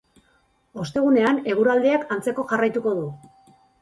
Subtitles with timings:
[0.83, 3.05] Ostegunean, eguraldiak antzeko jarraituko du.